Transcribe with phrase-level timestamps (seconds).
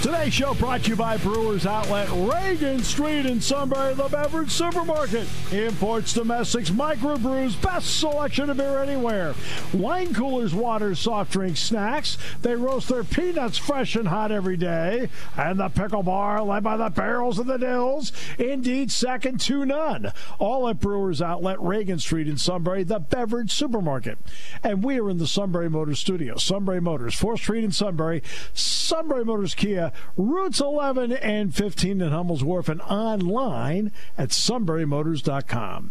[0.00, 5.26] Today's show brought to you by Brewers Outlet, Reagan Street in Sunbury, the beverage supermarket.
[5.50, 9.34] Imports, domestics, microbrews, best selection of beer anywhere.
[9.74, 12.16] Wine coolers, waters, soft drinks, snacks.
[12.42, 15.08] They roast their peanuts fresh and hot every day.
[15.36, 18.12] And the pickle bar, led by the barrels and the dills.
[18.38, 20.12] Indeed, second to none.
[20.38, 24.18] All at Brewers Outlet, Reagan Street in Sunbury, the beverage supermarket.
[24.62, 26.36] And we are in the Sunbury Motors studio.
[26.36, 28.22] Sunbury Motors, 4th Street in Sunbury.
[28.54, 35.90] Sunbury Motors Kia routes 11 and 15 in Hummel's Wharf, and online at sunburymotors.com.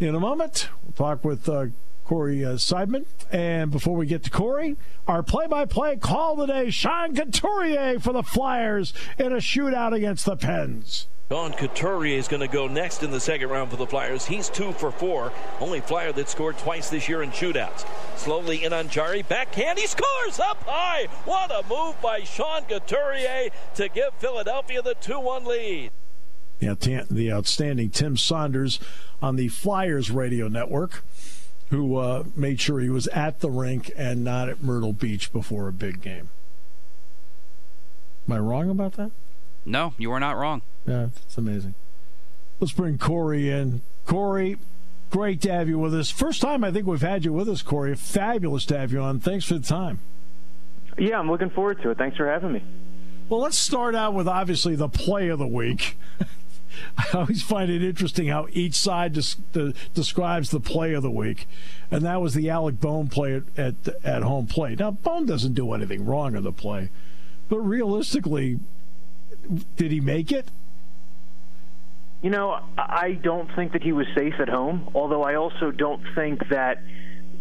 [0.00, 1.66] In a moment, we'll talk with uh,
[2.04, 3.06] Corey uh, Seidman.
[3.30, 4.76] And before we get to Corey,
[5.08, 10.26] our play by play call today Sean Couturier for the Flyers in a shootout against
[10.26, 11.08] the Pens.
[11.30, 14.26] Sean Couturier is going to go next in the second round for the Flyers.
[14.26, 15.32] He's two for four.
[15.58, 17.86] Only Flyer that scored twice this year in shootouts.
[18.16, 19.22] Slowly in on Jarry.
[19.22, 19.78] Backhand.
[19.78, 21.06] He scores up high.
[21.24, 25.90] What a move by Sean Couturier to give Philadelphia the 2 1 lead.
[26.60, 26.74] Yeah,
[27.10, 28.78] the outstanding Tim Saunders
[29.22, 31.04] on the Flyers radio network,
[31.70, 35.68] who uh, made sure he was at the rink and not at Myrtle Beach before
[35.68, 36.28] a big game.
[38.28, 39.10] Am I wrong about that?
[39.64, 40.62] No, you are not wrong.
[40.86, 41.74] Yeah, it's amazing.
[42.60, 43.82] Let's bring Corey in.
[44.06, 44.58] Corey,
[45.10, 46.10] great to have you with us.
[46.10, 47.94] First time I think we've had you with us, Corey.
[47.96, 49.20] Fabulous to have you on.
[49.20, 50.00] Thanks for the time.
[50.98, 51.98] Yeah, I'm looking forward to it.
[51.98, 52.62] Thanks for having me.
[53.28, 55.96] Well, let's start out with obviously the play of the week.
[56.98, 61.48] I always find it interesting how each side des- describes the play of the week,
[61.90, 63.74] and that was the Alec Bohm play at, at,
[64.04, 64.78] at home plate.
[64.78, 66.90] Now, Bohm doesn't do anything wrong in the play,
[67.48, 68.58] but realistically,
[69.76, 70.50] did he make it?
[72.22, 76.02] You know, I don't think that he was safe at home, although I also don't
[76.14, 76.82] think that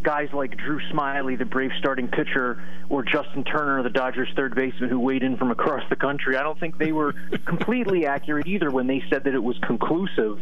[0.01, 4.89] guys like Drew Smyly, the Brave starting pitcher, or Justin Turner, the Dodgers third baseman
[4.89, 7.13] who weighed in from across the country, I don't think they were
[7.45, 10.39] completely accurate either when they said that it was conclusive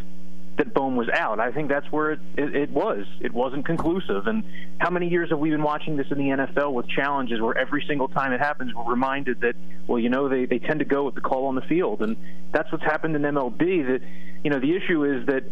[0.57, 1.39] that Bohm was out.
[1.39, 3.05] I think that's where it, it, it, was.
[3.19, 4.27] It wasn't conclusive.
[4.27, 4.43] And
[4.79, 7.83] how many years have we been watching this in the NFL with challenges where every
[7.87, 9.55] single time it happens, we're reminded that,
[9.87, 12.01] well, you know, they, they tend to go with the call on the field.
[12.01, 12.17] And
[12.51, 13.87] that's what's happened in MLB.
[13.87, 14.01] That,
[14.43, 15.43] you know, the issue is that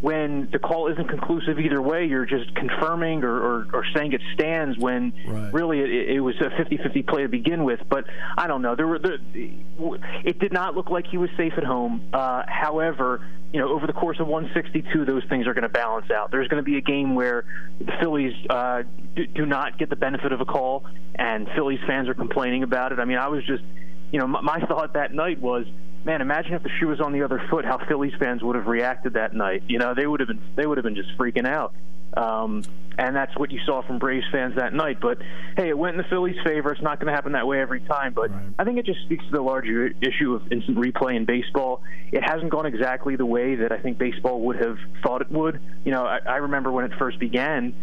[0.00, 4.20] when the call isn't conclusive either way, you're just confirming or, or, or saying it
[4.34, 5.52] stands when right.
[5.52, 7.80] really it, it, was a 50-50 play to begin with.
[7.88, 8.04] But
[8.36, 8.76] I don't know.
[8.76, 9.18] There were the,
[10.24, 12.10] it did not look like he was safe at home.
[12.12, 16.10] Uh, however, you know, over the course of 162, those things are going to balance
[16.12, 16.30] out.
[16.30, 17.44] There's going to be a game where
[17.80, 18.82] the Phillies uh,
[19.16, 20.84] do, do not get the benefit of a call,
[21.16, 23.00] and Phillies fans are complaining about it.
[23.00, 23.64] I mean, I was just,
[24.12, 25.66] you know, my, my thought that night was
[26.04, 28.66] man, imagine if the shoe was on the other foot, how Phillies fans would have
[28.66, 29.64] reacted that night.
[29.68, 31.74] You know, they would have been they would have been just freaking out.
[32.16, 32.62] Um,
[32.96, 34.98] and that's what you saw from Braves fans that night.
[35.00, 35.18] But
[35.56, 36.72] hey, it went in the Phillies' favor.
[36.72, 38.12] It's not going to happen that way every time.
[38.12, 38.42] But right.
[38.58, 41.82] I think it just speaks to the larger issue of instant replay in baseball.
[42.10, 45.60] It hasn't gone exactly the way that I think baseball would have thought it would.
[45.84, 47.74] You know, I, I remember when it first began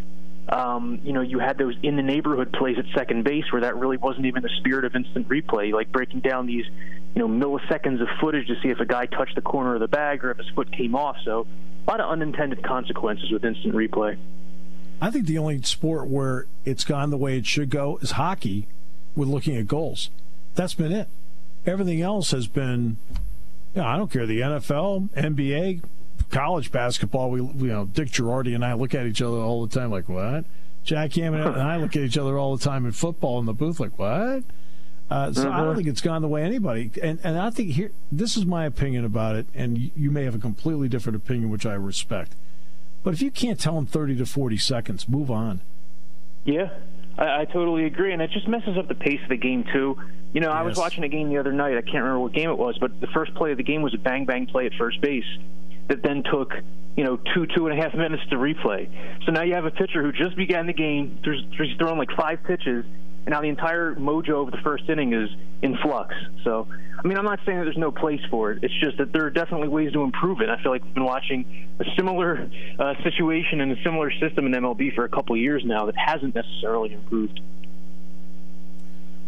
[0.49, 3.75] um, you know, you had those in the neighborhood plays at second base where that
[3.77, 6.65] really wasn't even the spirit of instant replay, like breaking down these,
[7.15, 9.87] you know, milliseconds of footage to see if a guy touched the corner of the
[9.87, 11.15] bag or if his foot came off.
[11.23, 11.47] So
[11.87, 14.17] a lot of unintended consequences with instant replay.
[15.01, 18.67] I think the only sport where it's gone the way it should go is hockey
[19.15, 20.09] with looking at goals.
[20.55, 21.07] That's been it.
[21.65, 22.97] Everything else has been,
[23.73, 25.81] you know, I don't care, the NFL, NBA,
[26.31, 29.79] college basketball, we you know Dick Jerardi and I look at each other all the
[29.79, 30.45] time like what?
[30.83, 33.53] Jack Ham and I look at each other all the time in football in the
[33.53, 34.43] booth like what?
[35.09, 35.75] Uh, so I don't mm-hmm.
[35.75, 36.89] think it's gone the way anybody.
[37.01, 40.35] And and I think here this is my opinion about it, and you may have
[40.35, 42.35] a completely different opinion, which I respect.
[43.03, 45.61] But if you can't tell in thirty to forty seconds, move on.
[46.43, 46.69] Yeah,
[47.17, 49.95] I, I totally agree, and it just messes up the pace of the game too.
[50.33, 50.57] You know, yes.
[50.57, 51.77] I was watching a game the other night.
[51.77, 53.93] I can't remember what game it was, but the first play of the game was
[53.93, 55.23] a bang bang play at first base,
[55.87, 56.53] that then took
[56.97, 58.89] you know two two and a half minutes to replay.
[59.25, 61.19] So now you have a pitcher who just began the game.
[61.23, 62.85] He's thrown like five pitches,
[63.25, 65.29] and now the entire mojo of the first inning is
[65.61, 66.13] in flux.
[66.43, 66.67] So
[66.97, 68.63] I mean, I'm not saying that there's no place for it.
[68.63, 70.49] It's just that there are definitely ways to improve it.
[70.49, 72.49] I feel like we've been watching a similar
[72.79, 76.33] uh, situation and a similar system in MLB for a couple years now that hasn't
[76.33, 77.39] necessarily improved.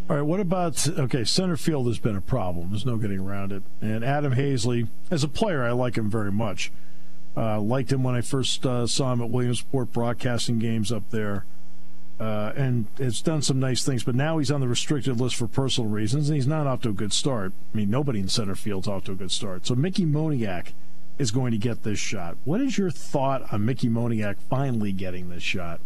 [0.10, 1.26] All right, what about okay?
[1.26, 2.70] Center field has been a problem.
[2.70, 3.62] There's no getting around it.
[3.82, 6.72] And Adam Haseley, as a player, I like him very much.
[7.36, 11.46] Uh, liked him when I first uh, saw him at Williamsport broadcasting games up there,
[12.20, 14.04] uh, and it's done some nice things.
[14.04, 16.90] But now he's on the restricted list for personal reasons, and he's not off to
[16.90, 17.54] a good start.
[17.74, 19.68] I mean, nobody in center field's off to a good start.
[19.68, 20.74] So Mickey Moniak
[21.18, 22.38] is going to get this shot.
[22.44, 25.80] What is your thought on Mickey Moniak finally getting this shot?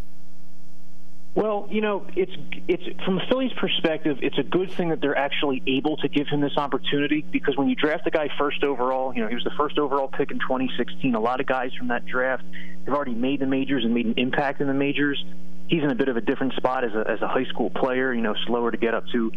[1.33, 2.31] Well, you know, it's
[2.67, 6.27] it's from the Phillies' perspective, it's a good thing that they're actually able to give
[6.27, 9.45] him this opportunity because when you draft a guy first overall, you know, he was
[9.45, 11.15] the first overall pick in 2016.
[11.15, 12.43] A lot of guys from that draft
[12.85, 15.23] have already made the majors and made an impact in the majors.
[15.71, 18.13] He's in a bit of a different spot as a as a high school player,
[18.13, 19.31] you know, slower to get up to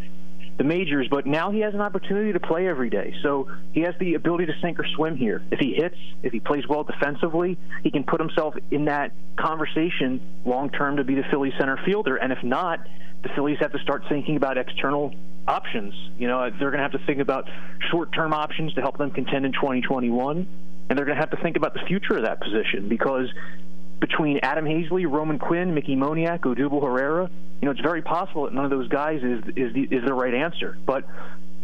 [0.57, 3.15] the majors, but now he has an opportunity to play every day.
[3.23, 5.43] So he has the ability to sink or swim here.
[5.53, 10.21] If he hits, if he plays well defensively, he can put himself in that conversation
[10.45, 12.17] long term to be the Phillies center fielder.
[12.17, 12.87] And if not,
[13.23, 15.15] the Phillies have to start thinking about external
[15.47, 15.95] options.
[16.19, 17.49] You know, they're going to have to think about
[17.91, 20.47] short term options to help them contend in 2021.
[20.89, 23.29] And they're going to have to think about the future of that position because
[24.01, 27.31] between Adam Haseley, Roman Quinn, Mickey Moniak, Odubel Herrera,
[27.61, 30.13] you know, it's very possible that none of those guys is is the, is the
[30.13, 30.77] right answer.
[30.85, 31.05] But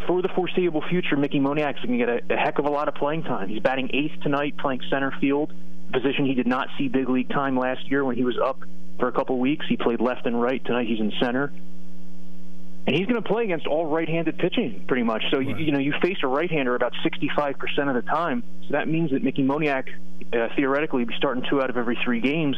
[0.06, 2.88] for the foreseeable future, Mickey Moniak's going to get a, a heck of a lot
[2.88, 3.48] of playing time.
[3.48, 5.52] He's batting eighth tonight, playing center field,
[5.92, 8.60] position he did not see big league time last year when he was up
[8.98, 9.66] for a couple weeks.
[9.68, 10.64] He played left and right.
[10.64, 11.52] Tonight he's in center.
[12.90, 15.22] And he's going to play against all right-handed pitching, pretty much.
[15.30, 15.46] So right.
[15.46, 17.54] you, you know you face a right-hander about 65%
[17.88, 18.42] of the time.
[18.62, 19.84] So that means that Mickey Moniak
[20.32, 22.56] uh, theoretically be starting two out of every three games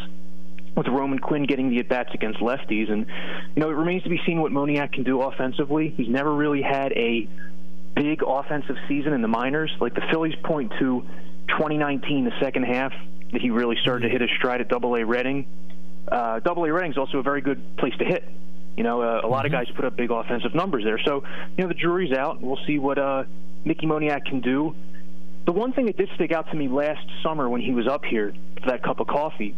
[0.74, 2.90] with Roman Quinn getting the at bats against lefties.
[2.90, 3.04] And,
[3.54, 5.92] you know, it remains to be seen what Moniak can do offensively.
[5.98, 7.28] He's never really had a
[7.94, 9.70] big offensive season in the minors.
[9.82, 11.02] Like the Phillies point to
[11.48, 12.94] 2019, the second half,
[13.32, 15.44] that he really started to hit his stride at Double A Reading.
[16.10, 18.26] Uh, Double A Reading is also a very good place to hit.
[18.76, 19.64] You know, uh, a lot of mm-hmm.
[19.64, 20.98] guys put up big offensive numbers there.
[21.04, 21.22] So,
[21.56, 22.40] you know, the jury's out.
[22.40, 23.24] We'll see what uh,
[23.64, 24.74] Mickey Moniak can do.
[25.44, 28.04] The one thing that did stick out to me last summer when he was up
[28.04, 28.32] here
[28.62, 29.54] for that cup of coffee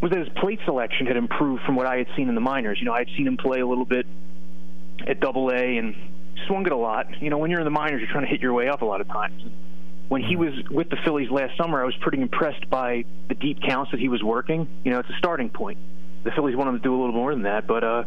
[0.00, 2.78] was that his plate selection had improved from what I had seen in the minors.
[2.78, 4.06] You know, I had seen him play a little bit
[5.06, 5.94] at Double A and
[6.46, 7.22] swung it a lot.
[7.22, 8.84] You know, when you're in the minors, you're trying to hit your way up a
[8.84, 9.42] lot of times.
[10.08, 13.60] When he was with the Phillies last summer, I was pretty impressed by the deep
[13.62, 14.68] counts that he was working.
[14.84, 15.78] You know, it's a starting point.
[16.26, 18.02] The Phillies want him to do a little more than that, but uh,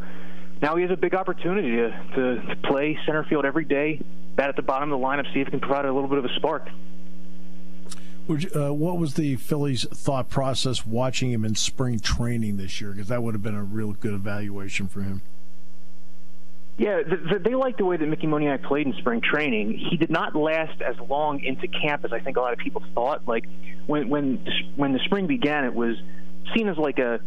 [0.62, 4.02] now he has a big opportunity to, to, to play center field every day,
[4.36, 6.18] bat at the bottom of the lineup, see if he can provide a little bit
[6.18, 6.68] of a spark.
[8.30, 12.92] Uh, what was the Phillies' thought process watching him in spring training this year?
[12.92, 15.22] Because that would have been a real good evaluation for him.
[16.78, 19.78] Yeah, the, the, they liked the way that Mickey Moniak played in spring training.
[19.78, 22.84] He did not last as long into camp as I think a lot of people
[22.94, 23.28] thought.
[23.28, 23.46] Like
[23.88, 24.46] when when
[24.76, 25.96] when the spring began, it was
[26.54, 27.20] seen as like a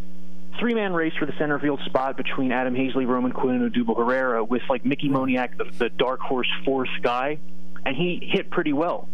[0.59, 3.97] three man race for the center field spot between Adam Haseley, Roman Quinn, and Odubel
[3.97, 7.39] Herrera, with like Mickey Moniak, the, the dark horse fourth guy,
[7.85, 9.09] and he hit pretty well.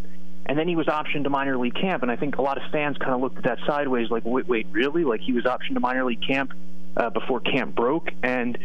[0.46, 2.70] And then he was optioned to minor league camp, and I think a lot of
[2.70, 5.04] fans kind of looked at that sideways, like, wait, wait, really?
[5.04, 6.52] Like he was optioned to minor league camp
[6.96, 8.58] uh, before camp broke, and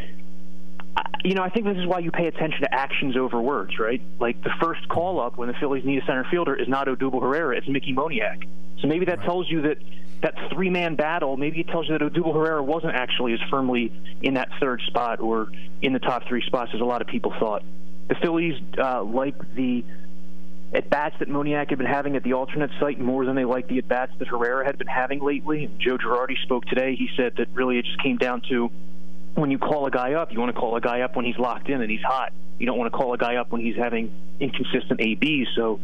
[0.95, 3.79] uh, you know, I think this is why you pay attention to actions over words,
[3.79, 4.01] right?
[4.19, 7.21] Like the first call up when the Phillies need a center fielder is not Odubel
[7.21, 8.47] Herrera, it's Mickey Moniak.
[8.79, 9.25] So maybe that right.
[9.25, 9.77] tells you that
[10.23, 13.91] that three man battle, maybe it tells you that Odubel Herrera wasn't actually as firmly
[14.21, 17.33] in that third spot or in the top three spots as a lot of people
[17.39, 17.63] thought.
[18.07, 19.83] The Phillies uh, like the
[20.73, 23.69] at bats that Moniak had been having at the alternate site more than they liked
[23.69, 25.69] the at bats that Herrera had been having lately.
[25.77, 26.95] Joe Girardi spoke today.
[26.95, 28.71] He said that really it just came down to
[29.35, 31.37] when you call a guy up, you want to call a guy up when he's
[31.37, 32.33] locked in and he's hot.
[32.59, 35.49] You don't want to call a guy up when he's having inconsistent ABs.
[35.55, 35.79] So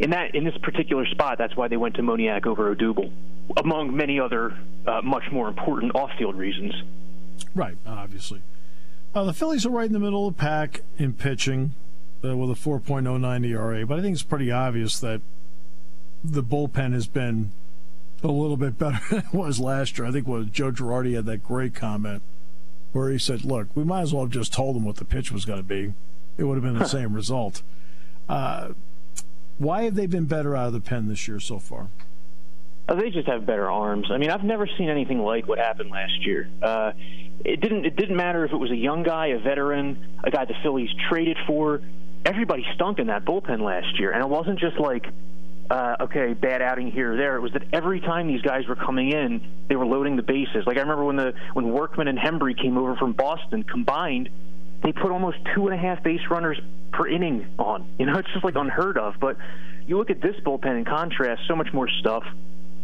[0.00, 3.12] in that in this particular spot, that's why they went to Moniak over Odubel,
[3.56, 6.74] among many other uh, much more important off-field reasons.
[7.54, 8.40] Right, obviously.
[9.14, 11.74] Uh, the Phillies are right in the middle of the pack in pitching
[12.24, 15.20] uh, with a 4.09 ERA, but I think it's pretty obvious that
[16.24, 17.52] the bullpen has been
[18.22, 20.08] a little bit better than it was last year.
[20.08, 22.22] I think what Joe Girardi had that great comment
[22.92, 25.30] where he said, "Look, we might as well have just told them what the pitch
[25.30, 25.92] was going to be;
[26.38, 27.62] it would have been the same result."
[28.28, 28.70] Uh,
[29.60, 31.88] why have they been better out of the pen this year so far?
[32.88, 34.08] Uh, they just have better arms.
[34.10, 36.48] I mean, I've never seen anything like what happened last year.
[36.62, 36.92] Uh,
[37.44, 37.84] it didn't.
[37.84, 40.88] It didn't matter if it was a young guy, a veteran, a guy the Phillies
[41.10, 41.82] traded for.
[42.24, 45.06] Everybody stunk in that bullpen last year, and it wasn't just like,
[45.70, 47.36] uh, okay, bad outing here or there.
[47.36, 50.64] It was that every time these guys were coming in, they were loading the bases.
[50.66, 54.30] Like I remember when the when Workman and Hembree came over from Boston combined
[54.82, 56.58] they put almost two and a half base runners
[56.92, 57.86] per inning on.
[57.98, 59.14] You know, it's just like unheard of.
[59.20, 59.36] But
[59.86, 62.24] you look at this bullpen in contrast, so much more stuff.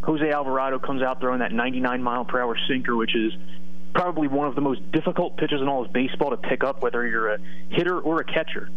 [0.03, 3.33] Jose Alvarado comes out throwing that 99 mile per hour sinker, which is
[3.93, 7.05] probably one of the most difficult pitches in all of baseball to pick up, whether
[7.07, 8.69] you're a hitter or a catcher.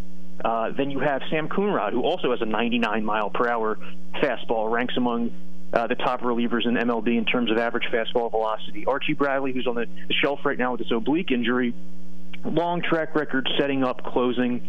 [0.45, 3.79] Uh, then you have Sam Coonrod, who also has a 99 mile per hour
[4.15, 5.31] fastball, ranks among
[5.73, 8.87] uh, the top relievers in MLB in terms of average fastball velocity.
[8.87, 9.87] Archie Bradley, who's on the,
[10.23, 11.75] shelf right now with this oblique injury,
[12.45, 14.61] long track record setting up, closing.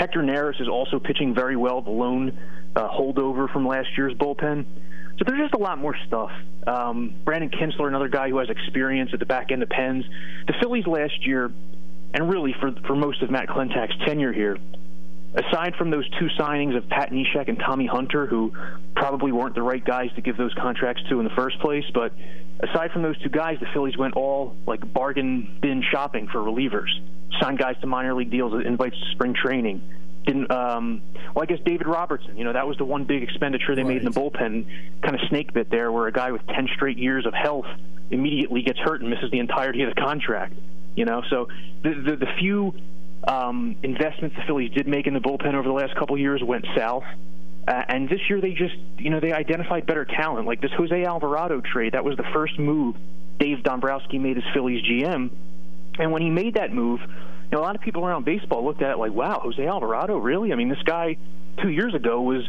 [0.00, 2.38] Hector Neris is also pitching very well, the lone
[2.74, 4.64] uh, holdover from last year's bullpen.
[5.18, 6.30] So there's just a lot more stuff.
[6.66, 10.06] Um, Brandon Kintzler, another guy who has experience at the back end of pens.
[10.46, 11.52] The Phillies last year,
[12.14, 14.56] and really for for most of Matt Klentak's tenure here,
[15.34, 18.52] aside from those two signings of Pat Neshek and Tommy Hunter, who
[18.94, 22.12] probably weren't the right guys to give those contracts to in the first place, but
[22.60, 26.88] aside from those two guys, the Phillies went all like bargain bin shopping for relievers,
[27.40, 29.82] signed guys to minor league deals, invites to spring training.
[30.26, 31.00] Didn't um,
[31.34, 32.36] well, I guess David Robertson.
[32.36, 33.94] You know, that was the one big expenditure they right.
[33.94, 36.98] made in the bullpen, kind of snake bit there, where a guy with ten straight
[36.98, 37.66] years of health
[38.10, 40.54] immediately gets hurt and misses the entirety of the contract.
[40.94, 41.48] You know, so
[41.82, 42.74] the the, the few
[43.26, 46.66] um, investments the Phillies did make in the bullpen over the last couple years went
[46.76, 47.04] south.
[47.68, 50.46] Uh, and this year they just, you know, they identified better talent.
[50.46, 52.96] Like this Jose Alvarado trade, that was the first move
[53.38, 55.30] Dave Dombrowski made as Phillies GM.
[55.98, 58.82] And when he made that move, you know, a lot of people around baseball looked
[58.82, 60.52] at it like, wow, Jose Alvarado, really?
[60.52, 61.16] I mean, this guy
[61.62, 62.48] two years ago was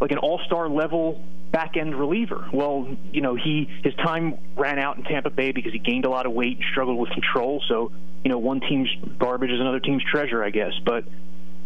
[0.00, 2.48] like an all-star level back end reliever.
[2.52, 6.10] Well, you know, he his time ran out in Tampa Bay because he gained a
[6.10, 7.62] lot of weight and struggled with control.
[7.68, 7.92] So,
[8.24, 8.88] you know, one team's
[9.18, 10.72] garbage is another team's treasure, I guess.
[10.84, 11.04] But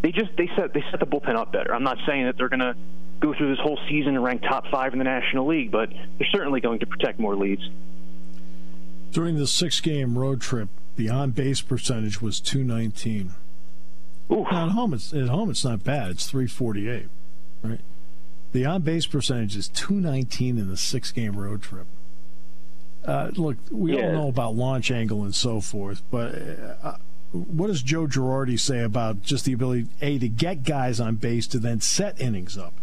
[0.03, 1.75] they just they set they set the bullpen up better.
[1.75, 2.75] I'm not saying that they're going to
[3.21, 6.29] go through this whole season and rank top five in the National League, but they're
[6.31, 7.63] certainly going to protect more leads.
[9.13, 13.33] During the six game road trip, the on base percentage was 219.
[14.29, 15.51] Now, at home, it's at home.
[15.51, 16.11] It's not bad.
[16.11, 17.09] It's 348,
[17.63, 17.81] right?
[18.53, 21.87] The on base percentage is 219 in the six game road trip.
[23.07, 24.07] Uh, look, we yeah.
[24.07, 26.35] all know about launch angle and so forth, but
[26.83, 26.97] uh,
[27.33, 31.47] what does Joe Girardi say about just the ability, A, to get guys on base
[31.49, 32.75] to then set innings up?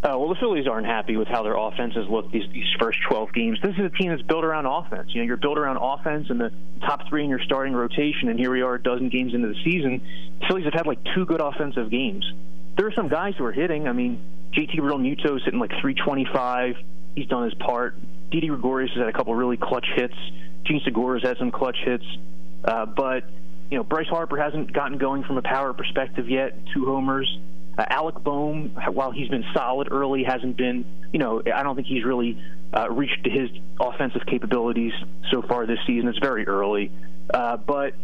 [0.00, 3.32] Uh, well, the Phillies aren't happy with how their offenses look these, these first 12
[3.32, 3.58] games.
[3.60, 5.10] This is a team that's built around offense.
[5.12, 8.38] You know, you're built around offense and the top three in your starting rotation, and
[8.38, 10.00] here we are a dozen games into the season.
[10.40, 12.24] The Phillies have had like two good offensive games.
[12.76, 13.88] There are some guys who are hitting.
[13.88, 14.20] I mean,
[14.52, 16.76] JT Realmuto is hitting like 325.
[17.16, 17.96] He's done his part.
[18.30, 20.14] Didi Gregorius has had a couple really clutch hits.
[20.64, 22.04] Jean Segura's had some clutch hits.
[22.64, 23.24] Uh, but,
[23.70, 26.58] you know, Bryce Harper hasn't gotten going from a power perspective yet.
[26.74, 27.38] Two homers.
[27.78, 31.86] Uh, Alec Bohm, while he's been solid early, hasn't been, you know, I don't think
[31.86, 32.36] he's really
[32.76, 33.48] uh, reached his
[33.80, 34.92] offensive capabilities
[35.30, 36.08] so far this season.
[36.08, 36.90] It's very early.
[37.32, 37.94] Uh, but,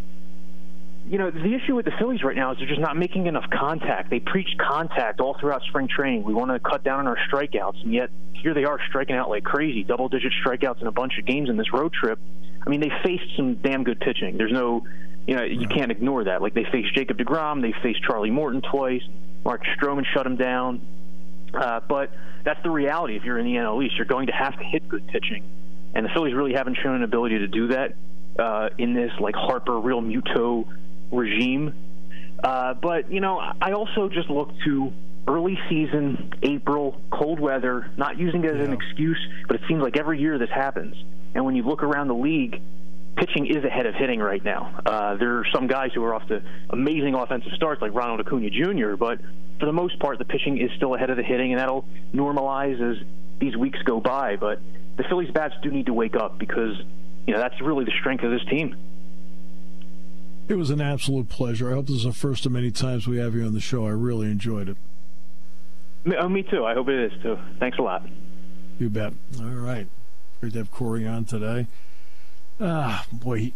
[1.06, 3.44] you know, the issue with the Phillies right now is they're just not making enough
[3.50, 4.08] contact.
[4.08, 6.24] They preached contact all throughout spring training.
[6.24, 9.28] We want to cut down on our strikeouts, and yet here they are striking out
[9.28, 12.18] like crazy, double digit strikeouts in a bunch of games in this road trip.
[12.66, 14.38] I mean, they faced some damn good pitching.
[14.38, 14.86] There's no,
[15.26, 16.40] you know, you can't ignore that.
[16.40, 19.02] Like they faced Jacob DeGrom, they faced Charlie Morton twice.
[19.44, 20.86] Mark Stroman shut him down.
[21.52, 22.10] Uh, but
[22.44, 23.16] that's the reality.
[23.16, 25.44] If you're in the NL East, you're going to have to hit good pitching,
[25.94, 27.94] and the Phillies really haven't shown an ability to do that
[28.38, 30.66] uh, in this like Harper Realmuto
[31.14, 31.72] regime.
[32.42, 34.92] Uh, but you know, I also just look to
[35.26, 39.18] early season, April, cold weather, not using it as an excuse,
[39.48, 40.94] but it seems like every year this happens.
[41.34, 42.60] And when you look around the league,
[43.16, 44.80] pitching is ahead of hitting right now.
[44.84, 48.50] Uh, there are some guys who are off to amazing offensive starts, like Ronald Acuna
[48.50, 49.20] Jr., but
[49.60, 52.80] for the most part, the pitching is still ahead of the hitting, and that'll normalize
[52.80, 53.02] as
[53.38, 54.36] these weeks go by.
[54.36, 54.60] But
[54.96, 56.76] the Phillies bats do need to wake up because
[57.26, 58.76] you know that's really the strength of this team.
[60.46, 61.70] It was an absolute pleasure.
[61.70, 63.86] I hope this is the first of many times we have you on the show.
[63.86, 64.76] I really enjoyed it.
[66.18, 66.66] Oh, me too.
[66.66, 67.38] I hope it is too.
[67.58, 68.06] Thanks a lot.
[68.78, 69.14] You bet.
[69.40, 69.86] All right.
[70.40, 71.66] Great to have Corey on today.
[72.60, 73.54] Ah, boy, he,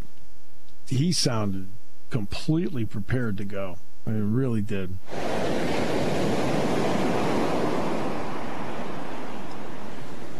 [0.87, 1.68] he sounded
[2.09, 3.76] completely prepared to go.
[4.07, 4.97] I mean, really did.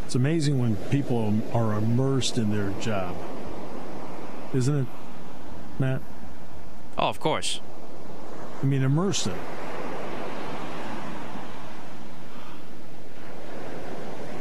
[0.07, 3.15] It's amazing when people are immersed in their job,
[4.55, 4.87] isn't it,
[5.79, 6.01] Matt?
[6.99, 7.61] Oh, of course.
[8.61, 9.33] I mean, it.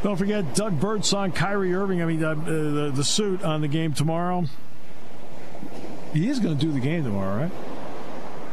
[0.02, 2.02] Don't forget Doug Birdsong, Kyrie Irving.
[2.02, 4.44] I mean, uh, the, the suit on the game tomorrow.
[6.12, 7.52] He is going to do the game tomorrow, right?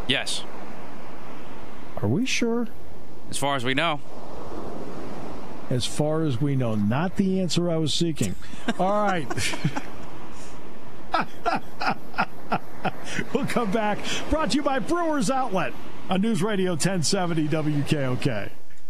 [0.07, 0.43] Yes.
[2.01, 2.67] Are we sure?
[3.29, 4.01] As far as we know.
[5.69, 6.75] As far as we know.
[6.75, 8.35] Not the answer I was seeking.
[8.79, 9.27] All right.
[13.33, 13.99] we'll come back.
[14.29, 15.73] Brought to you by Brewers Outlet
[16.09, 18.51] on News Radio 1070 WKOK.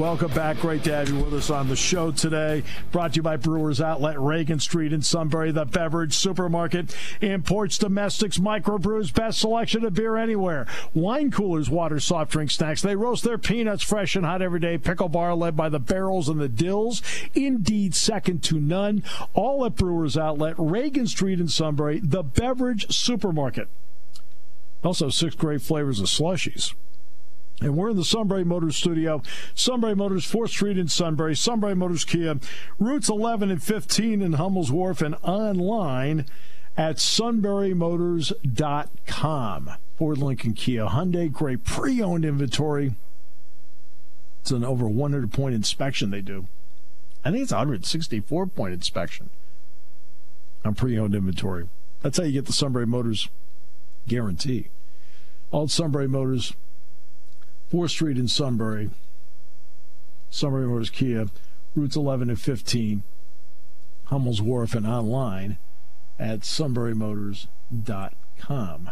[0.00, 0.60] Welcome back.
[0.60, 2.62] Great to have you with us on the show today.
[2.90, 6.96] Brought to you by Brewers Outlet, Reagan Street in Sunbury, the beverage supermarket.
[7.20, 10.66] Imports, domestics, microbrews, best selection of beer anywhere.
[10.94, 12.80] Wine coolers, water, soft drink, snacks.
[12.80, 14.78] They roast their peanuts fresh and hot every day.
[14.78, 17.02] Pickle bar led by the barrels and the dills.
[17.34, 19.04] Indeed, second to none.
[19.34, 23.68] All at Brewers Outlet, Reagan Street in Sunbury, the beverage supermarket.
[24.82, 26.72] Also, six great flavors of slushies.
[27.60, 29.22] And we're in the Sunbury Motors studio.
[29.54, 31.36] Sunbury Motors, 4th Street in Sunbury.
[31.36, 32.38] Sunbury Motors Kia,
[32.78, 36.24] routes 11 and 15 in Hummel's Wharf, and online
[36.76, 39.70] at sunburymotors.com.
[39.98, 42.94] Ford Lincoln Kia Hyundai, great pre owned inventory.
[44.40, 46.46] It's an over 100 point inspection they do.
[47.22, 49.28] I think it's 164 point inspection
[50.64, 51.68] on pre owned inventory.
[52.00, 53.28] That's how you get the Sunbury Motors
[54.08, 54.68] guarantee.
[55.50, 56.54] All Sunbury Motors
[57.72, 58.90] 4th Street in Sunbury,
[60.28, 61.26] Sunbury Motors Kia,
[61.74, 63.02] routes 11 and 15,
[64.06, 65.58] Hummel's Wharf, and online
[66.18, 68.90] at sunburymotors.com.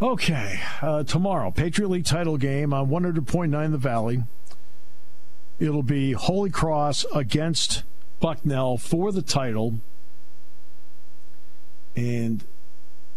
[0.00, 4.24] Okay, uh, tomorrow, Patriot League title game on 100.9 The Valley.
[5.60, 7.84] It'll be Holy Cross against
[8.18, 9.78] Bucknell for the title.
[11.94, 12.44] And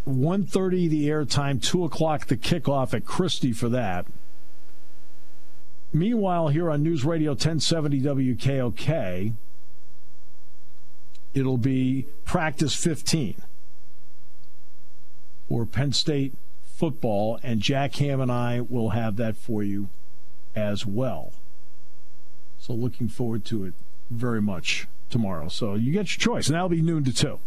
[0.08, 4.06] 1.30 the airtime, 2 o'clock the kickoff at Christy for that.
[5.91, 9.34] Meanwhile, here on News Radio 1070 WKOK,
[11.34, 13.36] it'll be practice 15
[15.48, 19.89] for Penn State football, and Jack Ham and I will have that for you
[20.56, 21.34] as well.
[22.60, 23.74] So looking forward to it
[24.10, 25.48] very much tomorrow.
[25.48, 27.39] So you get your choice, and that'll be noon to 2.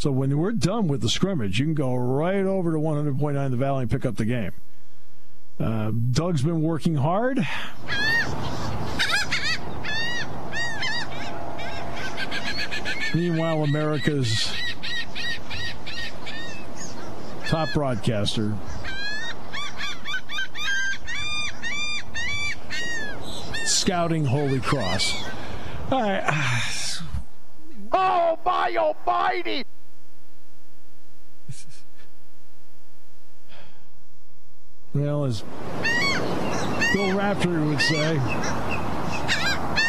[0.00, 3.56] So when we're done with the scrimmage, you can go right over to 100.9 The
[3.58, 4.52] Valley and pick up the game.
[5.58, 7.46] Uh, Doug's been working hard.
[13.14, 14.50] Meanwhile, America's
[17.44, 18.56] top broadcaster.
[23.66, 25.12] Scouting Holy Cross.
[25.92, 26.56] All right.
[27.92, 29.64] Oh, my almighty!
[34.92, 35.42] Well, as
[36.92, 38.14] Bill Raftery would say,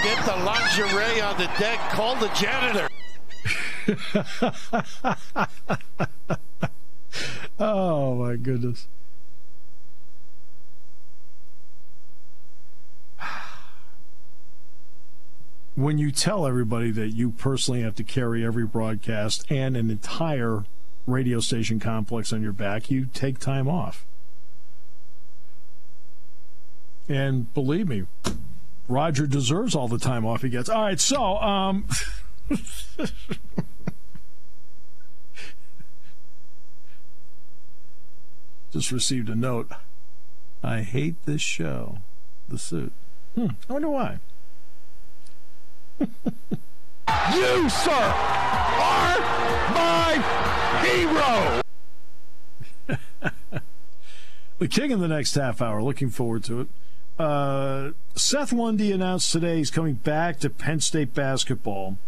[0.04, 2.88] get the lingerie on the deck, call the janitor.
[7.60, 8.88] oh, my goodness.
[15.74, 20.66] When you tell everybody that you personally have to carry every broadcast and an entire
[21.08, 24.06] radio station complex on your back, you take time off.
[27.10, 28.06] And believe me,
[28.88, 30.70] Roger deserves all the time off he gets.
[30.70, 31.88] All right, so um,
[38.72, 39.72] just received a note.
[40.64, 42.00] I hate this show.
[42.48, 42.92] The suit.
[43.36, 44.20] Hmm, I wonder why.
[46.00, 49.20] you, sir, are
[49.74, 51.62] my hero.
[54.60, 55.82] the king in the next half hour.
[55.82, 56.68] Looking forward to it.
[57.22, 62.00] Uh, Seth Lundy announced today he's coming back to Penn State basketball.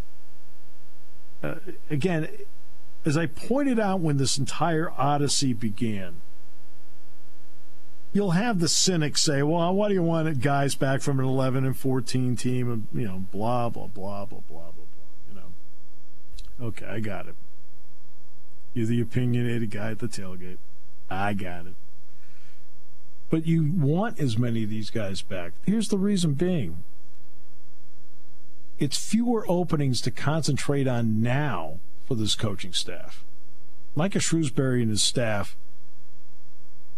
[1.44, 1.56] Uh,
[1.92, 2.28] again,
[3.06, 6.16] as I pointed out when this entire odyssey began,
[8.12, 11.64] you'll have the cynics say, "Well, why do you want guys back from an 11
[11.64, 15.30] and 14 team?" And you know, blah blah blah blah blah blah blah.
[15.30, 17.36] You know, okay, I got it.
[18.74, 20.58] You're the opinionated guy at the tailgate.
[21.08, 21.76] I got it.
[23.34, 25.54] But you want as many of these guys back.
[25.66, 26.84] Here's the reason being
[28.78, 33.24] it's fewer openings to concentrate on now for this coaching staff.
[33.96, 35.56] Micah Shrewsberry and his staff,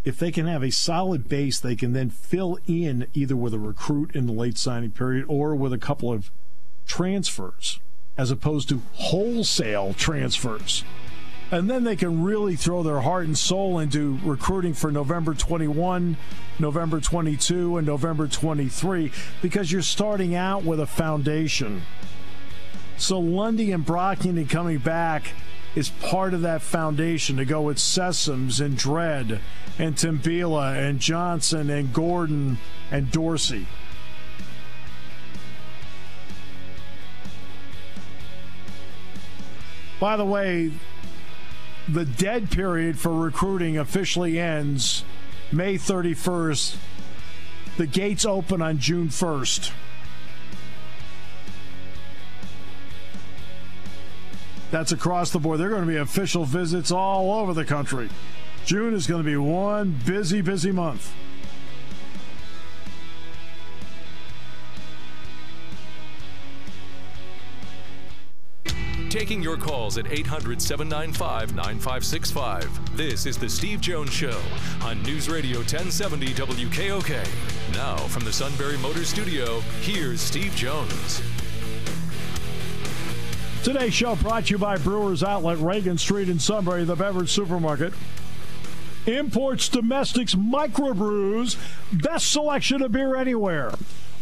[0.03, 3.59] if they can have a solid base, they can then fill in either with a
[3.59, 6.31] recruit in the late signing period or with a couple of
[6.85, 7.79] transfers,
[8.17, 10.83] as opposed to wholesale transfers
[11.55, 16.17] and then they can really throw their heart and soul into recruiting for November 21,
[16.59, 19.09] November 22, and November 23
[19.41, 21.81] because you're starting out with a foundation.
[22.97, 25.31] So Lundy and Brockington coming back
[25.75, 29.39] is part of that foundation to go with Sessoms and Dread
[29.79, 32.57] and Tsimbila and Johnson and Gordon
[32.91, 33.65] and Dorsey.
[40.01, 40.71] By the way,
[41.87, 45.03] the dead period for recruiting officially ends
[45.51, 46.77] May 31st.
[47.77, 49.71] The gates open on June 1st.
[54.71, 55.59] That's across the board.
[55.59, 58.09] There are going to be official visits all over the country.
[58.65, 61.13] June is going to be one busy, busy month.
[69.15, 72.97] Taking your calls at 800 795 9565.
[72.97, 74.37] This is The Steve Jones Show
[74.83, 77.25] on News Radio 1070 WKOK.
[77.73, 81.21] Now, from the Sunbury Motors Studio, here's Steve Jones.
[83.63, 87.93] Today's show brought to you by Brewers Outlet, Reagan Street in Sunbury, the beverage supermarket.
[89.05, 91.55] Imports, domestics, microbrews,
[91.93, 93.71] best selection of beer anywhere.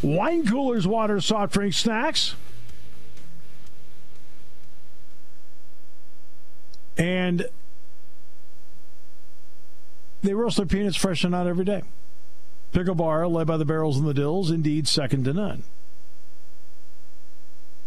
[0.03, 2.35] Wine coolers, water, soft drink, snacks.
[7.03, 7.47] And
[10.21, 11.81] they roast their peanuts fresh and out every day.
[12.71, 15.63] Pickle Bar, led by the Barrels and the Dills, indeed second to none.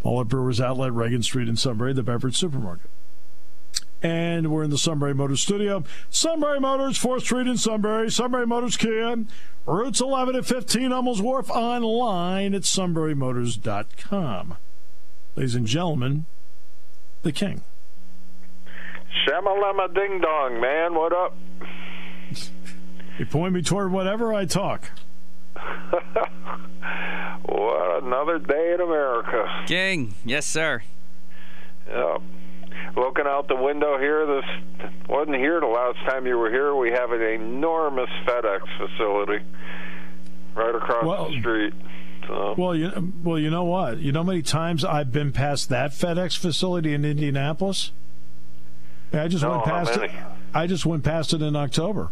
[0.02, 2.90] All at Brewers Outlet, Reagan Street in Sunbury, the beverage supermarket.
[4.02, 5.82] And we're in the Sunbury Motors studio.
[6.10, 8.10] Sunbury Motors, 4th Street in Sunbury.
[8.10, 9.24] Sunbury Motors Kia.
[9.64, 11.50] Routes 11 and 15, Hummels Wharf.
[11.50, 14.56] Online at sunburymotors.com.
[15.34, 16.26] Ladies and gentlemen,
[17.22, 17.62] the King.
[19.26, 20.94] Shamalama ding dong, man.
[20.94, 21.36] What up?
[23.18, 24.90] You point me toward whatever I talk.
[27.44, 29.64] what another day in America.
[29.66, 30.82] King, yes, sir.
[31.88, 32.18] Yeah.
[32.96, 34.44] Looking out the window here, this
[35.08, 36.74] wasn't here the last time you were here.
[36.74, 39.44] We have an enormous FedEx facility
[40.54, 41.74] right across well, the street.
[42.26, 42.54] So.
[42.56, 43.98] Well, you well, you know what?
[43.98, 47.92] You know how many times I've been past that FedEx facility in Indianapolis?
[49.16, 50.10] I just no, went past it.
[50.54, 52.10] I just went past it in October.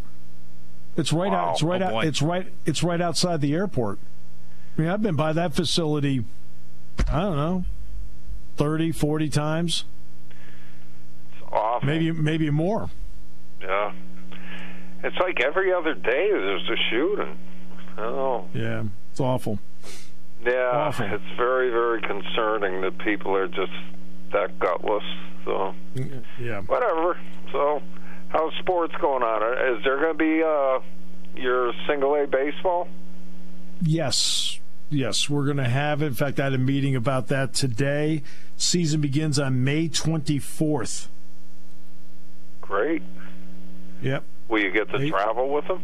[0.96, 1.48] It's right wow.
[1.48, 1.52] out.
[1.54, 2.04] It's right oh, out.
[2.04, 2.46] It's right.
[2.66, 3.98] It's right outside the airport.
[4.76, 6.24] I mean, I've been by that facility.
[7.10, 7.64] I don't know,
[8.56, 9.84] 30, 40 times.
[11.32, 11.86] It's awful.
[11.86, 12.90] Maybe maybe more.
[13.60, 13.92] Yeah.
[15.02, 17.38] It's like every other day there's a shooting.
[17.98, 18.48] Oh.
[18.54, 19.58] Yeah, it's awful.
[20.44, 21.06] Yeah, awful.
[21.06, 23.72] it's very very concerning that people are just
[24.32, 25.04] that gutless.
[25.44, 25.74] So
[26.40, 27.18] yeah, whatever.
[27.52, 27.82] So
[28.28, 29.76] how's sports going on?
[29.76, 30.80] Is there going to be uh,
[31.40, 32.88] your single A baseball?
[33.82, 34.58] Yes,
[34.90, 36.00] yes, we're going to have.
[36.02, 36.06] it.
[36.06, 38.22] In fact, I had a meeting about that today.
[38.56, 41.08] Season begins on May twenty fourth.
[42.60, 43.02] Great.
[44.02, 44.24] Yep.
[44.48, 45.10] Will you get to Eight.
[45.10, 45.82] travel with them?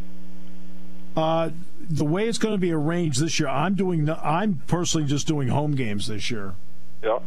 [1.16, 1.50] Uh,
[1.90, 4.08] the way it's going to be arranged this year, I'm doing.
[4.08, 6.54] I'm personally just doing home games this year.
[7.02, 7.18] Yeah.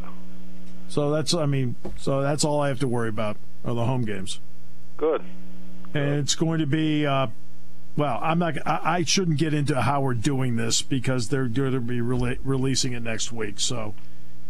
[0.88, 4.04] So that's, I mean, so that's all I have to worry about are the home
[4.04, 4.40] games.
[4.96, 5.22] Good.
[5.94, 7.28] And it's going to be, uh,
[7.96, 8.56] well, I'm not.
[8.66, 12.38] I, I, shouldn't get into how we're doing this because they're going to be re-
[12.42, 13.60] releasing it next week.
[13.60, 13.94] So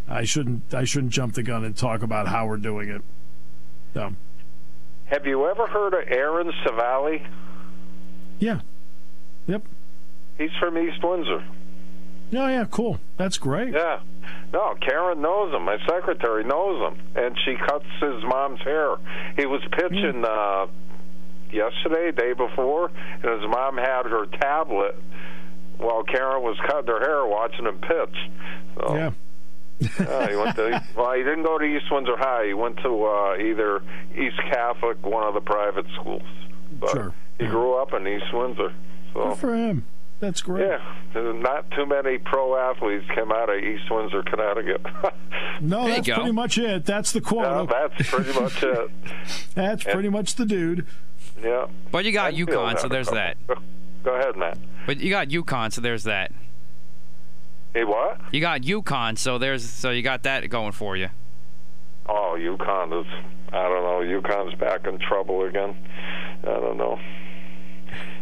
[0.09, 0.73] I shouldn't.
[0.73, 3.03] I shouldn't jump the gun and talk about how we're doing it.
[3.92, 4.14] So.
[5.07, 7.27] Have you ever heard of Aaron Civale?
[8.38, 8.61] Yeah.
[9.47, 9.62] Yep.
[10.38, 11.44] He's from East Windsor.
[12.37, 13.01] Oh yeah, cool.
[13.16, 13.73] That's great.
[13.73, 14.01] Yeah.
[14.53, 15.64] No, Karen knows him.
[15.64, 18.97] My secretary knows him, and she cuts his mom's hair.
[19.37, 20.25] He was pitching mm.
[20.25, 20.66] uh,
[21.53, 22.90] yesterday, day before,
[23.23, 24.97] and his mom had her tablet
[25.79, 28.16] while Karen was cutting her hair watching him pitch.
[28.77, 29.11] So, Yeah.
[30.07, 32.47] uh, he went to well, he didn't go to East Windsor High.
[32.47, 33.83] He went to uh, either
[34.16, 36.23] East Catholic, one of the private schools.
[36.79, 37.14] But Sure.
[37.40, 38.73] He grew up in East Windsor.
[39.12, 39.85] So Good for him.
[40.20, 40.66] That's great.
[40.66, 44.81] yeah, not too many pro athletes came out of East Windsor, Connecticut.
[45.61, 46.85] No, There that's pretty much it.
[46.85, 47.70] That's the yeah, quote.
[47.70, 48.90] that's pretty much it.
[49.55, 50.85] that's pretty much the dude.
[51.40, 51.68] Yeah.
[51.92, 53.37] But you got Enfield UConn, so there's that.
[54.03, 54.59] Go ahead, Matt.
[54.85, 56.33] But you got UConn, so there's that.
[57.72, 58.20] Hey, what?
[58.33, 61.09] You got UConn, so there's so you got that going for you.
[62.09, 63.07] Oh, UConn is.
[63.53, 64.20] I don't know.
[64.20, 65.77] UConn's back in trouble again.
[66.42, 66.98] I don't know.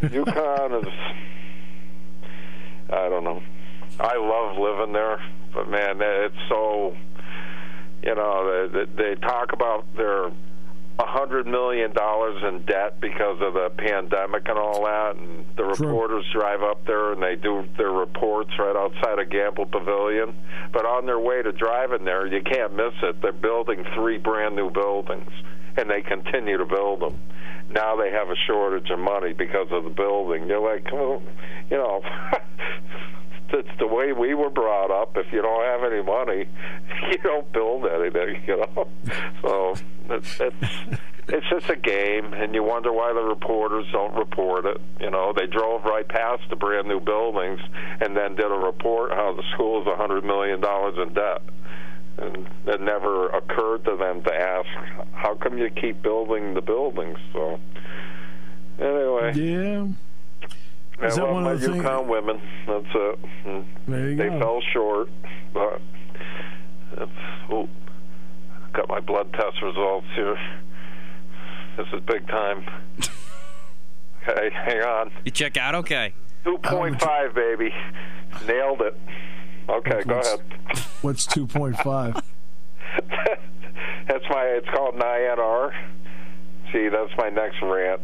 [0.03, 0.93] UConn is.
[2.93, 3.41] I don't know.
[3.99, 5.19] I love living there,
[5.53, 6.95] but man, it's so.
[8.03, 10.29] You know, they, they talk about their
[10.99, 15.73] a hundred million dollars in debt because of the pandemic and all that, and the
[15.73, 15.87] True.
[15.87, 20.35] reporters drive up there and they do their reports right outside of Gampel Pavilion.
[20.71, 23.21] But on their way to driving there, you can't miss it.
[23.21, 25.31] They're building three brand new buildings,
[25.77, 27.19] and they continue to build them.
[27.73, 30.47] Now they have a shortage of money because of the building.
[30.47, 31.21] You're like, well,
[31.69, 32.01] you know.
[33.53, 35.15] It's the way we were brought up.
[35.15, 36.47] If you don't have any money,
[37.11, 38.41] you don't build anything.
[38.47, 38.87] You know,
[39.41, 39.75] so
[40.09, 44.81] it's it's, it's just a game, and you wonder why the reporters don't report it.
[44.99, 47.59] You know, they drove right past the brand new buildings
[48.01, 51.41] and then did a report how the school is a hundred million dollars in debt.
[52.17, 54.67] And it never occurred to them to ask,
[55.13, 57.17] how come you keep building the buildings?
[57.33, 57.59] So,
[58.79, 59.87] anyway, Yeah.
[61.01, 62.39] I Is that love one of the things- women.
[62.67, 63.19] That's it.
[63.45, 64.39] And There you they go.
[64.39, 65.09] fell short,
[65.53, 65.81] but
[66.97, 67.11] it's,
[67.49, 67.67] oh,
[68.73, 70.37] got my blood test results here.
[71.77, 72.65] This is big time.
[74.25, 75.11] Okay, hang on.
[75.25, 76.13] You check out, okay.
[76.45, 77.73] 2.5, baby.
[78.47, 78.97] Nailed it.
[79.69, 80.41] Okay, go ahead.
[81.01, 82.23] What's 2.5?
[84.07, 85.71] that's my, it's called NINR.
[86.71, 88.01] See, that's my next rant.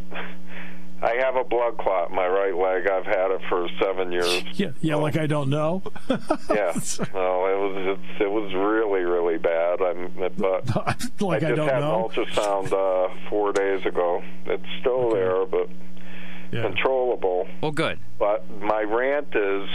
[1.02, 2.86] I have a blood clot in my right leg.
[2.88, 4.44] I've had it for seven years.
[4.56, 5.82] Yeah, yeah, like I don't know.
[6.10, 6.74] Yeah,
[7.14, 9.82] no, it was it's, it was really really bad.
[9.82, 10.68] I'm, but
[11.22, 12.10] like I I, just don't had know.
[12.10, 14.22] an ultrasound uh, four days ago.
[14.46, 15.70] It's still there, but
[16.52, 16.64] Yeah.
[16.64, 17.48] controllable.
[17.62, 18.00] Well, good.
[18.18, 19.70] But my rant is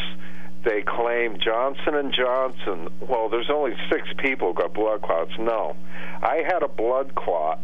[0.65, 2.89] they claim Johnson and Johnson.
[3.09, 5.33] Well, there's only six people who got blood clots.
[5.39, 5.77] No,
[6.23, 7.61] I had a blood clot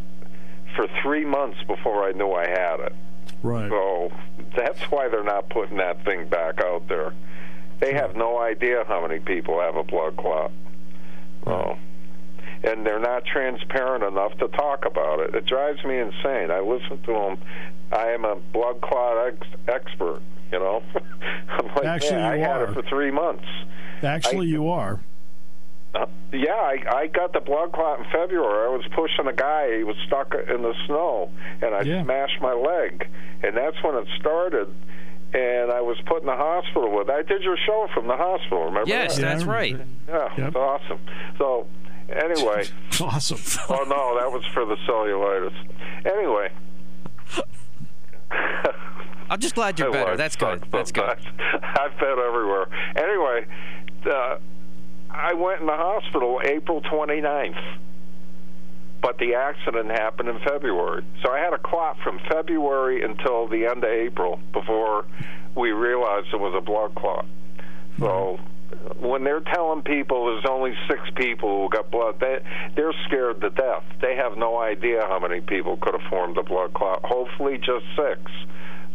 [0.77, 2.95] for three months before I knew I had it.
[3.43, 3.71] Right.
[3.71, 4.13] So
[4.57, 7.15] that's why they're not putting that thing back out there.
[7.81, 10.53] They have no idea how many people have a blood clot.
[11.45, 11.79] So,
[12.63, 15.35] and they're not transparent enough to talk about it.
[15.35, 16.51] It drives me insane.
[16.51, 17.39] I listen to them.
[17.91, 20.21] I am a blood clot ex- expert.
[20.53, 20.83] You know,
[21.49, 22.71] I'm like, Actually, yeah, I you had are.
[22.71, 23.45] it for three months.
[24.03, 25.01] Actually, you are.
[25.95, 28.67] Uh, yeah, I, I got the blood clot in February.
[28.67, 29.77] I was pushing a guy.
[29.77, 31.31] He was stuck in the snow,
[31.63, 32.03] and I Yeah.
[32.05, 33.09] smashed my leg.
[33.43, 34.69] And that's when it started.
[35.35, 37.09] And I was put in the hospital with.
[37.11, 38.65] I did your show from the hospital.
[38.65, 38.89] Remember?
[38.89, 39.23] Yes, that?
[39.23, 39.77] that's right.
[40.09, 40.49] Yeah, Yep.
[40.49, 41.01] it's awesome.
[41.39, 41.67] So,
[42.09, 42.67] anyway,
[43.01, 43.39] Awesome.
[43.69, 45.55] oh no, that was for the cellulitis.
[46.07, 46.51] Anyway.
[49.31, 50.17] I'm just glad you're better.
[50.17, 50.65] That's good.
[50.73, 51.05] That's good.
[51.63, 52.67] I've been everywhere.
[52.97, 53.47] Anyway,
[54.05, 54.39] uh,
[55.09, 57.79] I went in the hospital April 29th,
[59.01, 61.05] but the accident happened in February.
[61.23, 65.07] So I had a clot from February until the end of April before
[65.55, 67.27] we realized it was a blood clot.
[68.01, 68.41] So
[68.99, 72.39] when they're telling people there's only six people who got blood, they
[72.75, 73.85] they're scared to death.
[74.03, 77.01] They have no idea how many people could have formed a blood clot.
[77.05, 78.21] Hopefully, just six.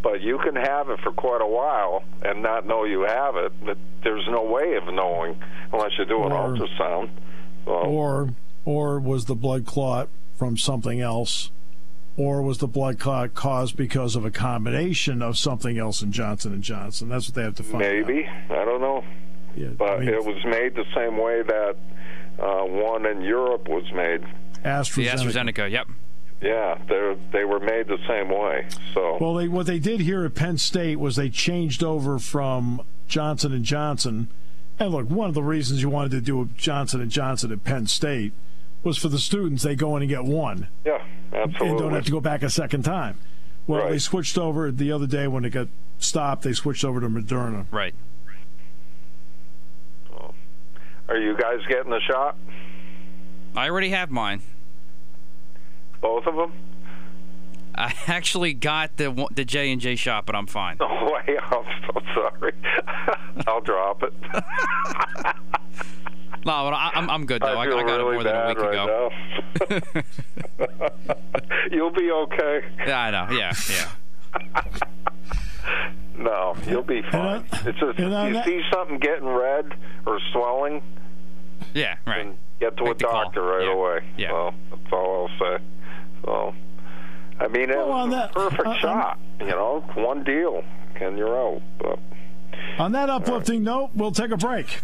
[0.06, 3.52] But you can have it for quite a while and not know you have it.
[3.66, 5.36] But there's no way of knowing
[5.74, 7.10] unless you do an Or- ultrasound.
[7.66, 8.30] So, Or,
[8.66, 11.50] or was the blood clot from something else?
[12.18, 16.54] Or was the blood clot caused because of a combination of something else in Johnson
[16.54, 17.10] and Johnson?
[17.10, 17.92] That's what they have to find out.
[17.92, 19.04] maybe I don't know.
[19.58, 21.76] Yeah, But I mean, it was made the same way that
[22.40, 24.22] uh, one in Europe was made.
[24.62, 25.14] The AstraZeneca.
[25.56, 25.72] AstraZeneca.
[25.72, 25.88] Yep.
[26.42, 28.68] Yeah, they they were made the same way.
[28.94, 32.82] So Well, they, what they did here at Penn State was they changed over from
[33.08, 34.28] Johnson and Johnson.
[34.78, 37.88] And look, one of the reasons you wanted to do Johnson and Johnson at Penn
[37.88, 38.34] State
[38.84, 39.64] was for the students.
[39.64, 41.02] They go in and get one yeah,
[41.34, 41.70] absolutely.
[41.70, 43.18] and don't have to go back a second time.
[43.66, 43.92] Well, Right.
[43.94, 46.44] they switched over the other day when it got stopped.
[46.44, 47.66] They switched over to Moderna.
[47.72, 47.96] Right.
[51.08, 52.36] Are you guys getting the shot?
[53.56, 54.42] I already have mine.
[56.06, 56.54] Both of them?
[57.74, 60.78] I actually got the the J and J shot, but I'm fine.
[60.88, 62.54] Oh, wait, I'm so sorry.
[63.48, 64.14] I'll drop it.
[64.34, 64.36] no,
[66.46, 67.48] but I, am I'm good though.
[67.48, 69.10] I, I, I got really it more than a week right ago.
[71.72, 72.66] you'll be okay.
[72.86, 73.28] Yeah, I know.
[73.36, 73.92] Yeah, yeah.
[76.20, 77.48] no, you'll be fine.
[77.52, 79.74] it's just you that, see something getting red
[80.06, 80.84] or swelling.
[81.74, 82.36] Yeah, right.
[82.60, 83.50] Get to Make a doctor call.
[83.50, 83.74] right yeah.
[83.74, 84.04] away.
[84.18, 84.30] Yeah.
[84.30, 85.64] So that's all I'll say.
[86.24, 86.54] So,
[87.40, 89.20] I mean, it well, was a that, perfect uh, shot.
[89.40, 90.64] You know, one deal,
[90.96, 91.62] and you're out.
[91.80, 92.00] But
[92.80, 93.74] on that uplifting right.
[93.74, 94.80] note, we'll take a break.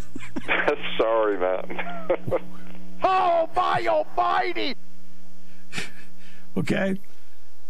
[0.98, 2.08] Sorry, man.
[3.02, 4.74] oh my almighty!
[6.56, 7.00] okay.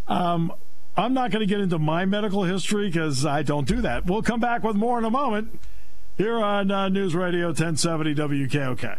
[0.08, 0.52] Um,
[0.96, 4.04] I'm not going to get into my medical history because I don't do that.
[4.04, 5.58] We'll come back with more in a moment
[6.18, 8.98] here on uh, News Radio 1070 WKOK.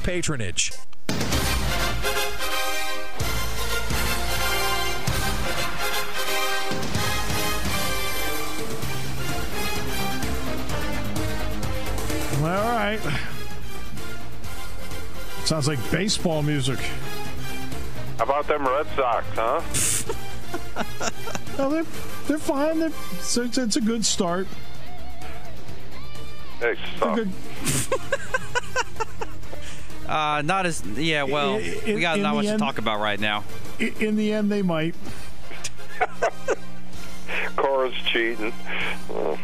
[0.03, 0.71] patronage.
[12.41, 12.99] All right.
[15.45, 16.79] Sounds like baseball music.
[18.17, 19.61] How about them Red Sox, huh?
[21.57, 21.85] no, they're,
[22.27, 22.79] they're fine.
[22.79, 24.47] They're, it's, it's a good start.
[26.59, 27.19] They suck.
[30.11, 30.17] Good...
[30.17, 31.23] uh, not as yeah.
[31.23, 33.45] Well, in, we got not much end, to talk about right now.
[33.79, 34.93] In the end, they might.
[37.55, 38.53] Cora's cheating.
[39.09, 39.39] Oh.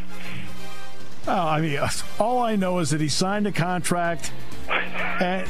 [1.28, 1.80] oh, I mean,
[2.20, 4.34] all I know is that he signed a contract,
[4.70, 5.50] and,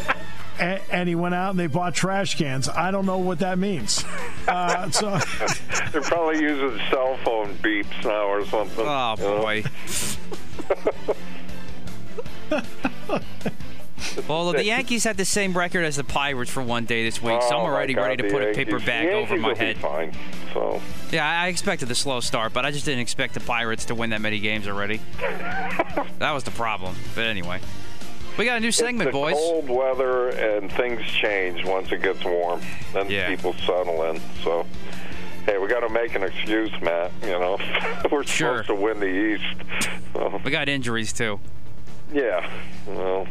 [0.60, 2.70] and, and he went out and they bought trash cans.
[2.70, 4.06] I don't know what that means.
[4.48, 5.20] Uh, so
[5.92, 8.86] they're probably using cell phone beeps now or something.
[8.88, 9.64] Oh boy.
[14.28, 17.40] Well, the Yankees had the same record as the Pirates for one day this week,
[17.42, 18.62] oh, so I'm oh, already God, ready to put Yankees.
[18.62, 19.78] a paper bag over my head.
[19.78, 20.14] Fine.
[20.54, 20.82] So.
[21.12, 24.10] Yeah, I expected the slow start, but I just didn't expect the Pirates to win
[24.12, 25.02] that many games already.
[25.20, 26.96] that was the problem.
[27.16, 27.60] But anyway,
[28.38, 29.36] we got a new segment, boys.
[29.36, 32.62] Cold weather and things change once it gets warm.
[32.94, 33.28] Then yeah.
[33.28, 34.22] people settle in.
[34.44, 34.66] So.
[35.46, 37.10] Hey, we got to make an excuse, Matt.
[37.22, 37.58] You know,
[38.12, 38.64] we're sure.
[38.64, 39.46] supposed to win the East.
[40.12, 40.42] So.
[40.44, 41.40] We got injuries too.
[42.12, 42.50] Yeah,
[42.86, 43.28] well,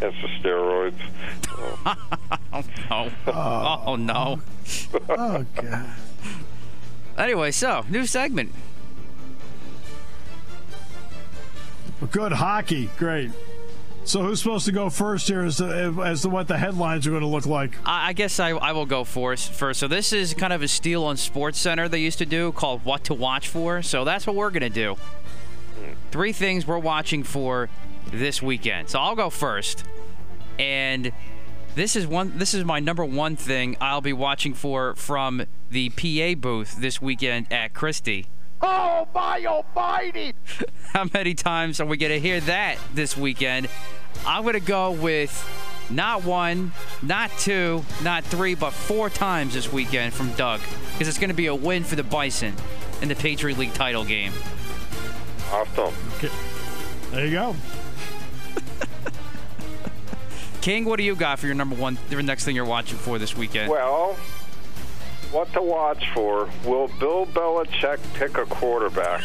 [0.00, 1.00] that's the steroids.
[2.52, 3.12] oh no!
[3.26, 4.40] Oh, oh no!
[5.08, 5.90] oh god.
[7.18, 8.52] Anyway, so new segment.
[12.10, 13.30] Good hockey, great.
[14.04, 17.10] So who's supposed to go first here as to, as to what the headlines are
[17.10, 17.76] going to look like?
[17.84, 19.52] I guess I, I will go first.
[19.52, 22.52] First, so this is kind of a steal on Sports Center they used to do
[22.52, 24.94] called "What to Watch For." So that's what we're going to do.
[24.94, 25.92] Hmm.
[26.10, 27.68] Three things we're watching for
[28.10, 28.88] this weekend.
[28.88, 29.84] So I'll go first,
[30.58, 31.12] and
[31.74, 32.38] this is one.
[32.38, 37.00] This is my number one thing I'll be watching for from the PA booth this
[37.00, 38.26] weekend at Christy.
[38.62, 40.34] Oh my almighty!
[40.92, 43.68] How many times are we going to hear that this weekend?
[44.26, 45.30] I'm going to go with
[45.88, 50.60] not one, not two, not three, but four times this weekend from Doug
[50.92, 52.54] because it's going to be a win for the Bison
[53.00, 54.32] in the Patriot League title game.
[55.50, 55.94] Awesome.
[56.16, 56.30] Okay.
[57.10, 57.56] There you go.
[60.60, 63.18] King, what do you got for your number one, the next thing you're watching for
[63.18, 63.70] this weekend?
[63.70, 64.14] Well,
[65.32, 66.50] what to watch for?
[66.64, 69.22] Will Bill Belichick pick a quarterback?